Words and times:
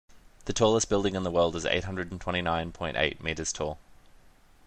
The 0.45 0.51
tallest 0.53 0.89
building 0.89 1.13
in 1.13 1.21
the 1.21 1.29
world 1.29 1.55
is 1.55 1.63
eight 1.67 1.83
hundred 1.83 2.19
twenty 2.19 2.41
nine 2.41 2.71
point 2.71 2.97
eight 2.97 3.21
meters 3.23 3.53
tall. 3.53 3.77